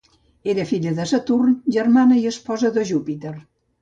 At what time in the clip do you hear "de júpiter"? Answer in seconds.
2.79-3.35